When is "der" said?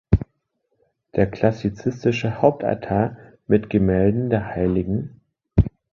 1.15-1.29, 4.31-4.43